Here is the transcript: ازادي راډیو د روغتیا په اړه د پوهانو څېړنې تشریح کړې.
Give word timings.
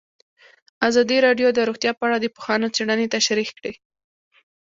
ازادي 0.87 1.17
راډیو 1.25 1.47
د 1.53 1.59
روغتیا 1.69 1.91
په 1.95 2.03
اړه 2.07 2.17
د 2.19 2.25
پوهانو 2.35 2.71
څېړنې 2.75 3.11
تشریح 3.15 3.49
کړې. 3.57 3.73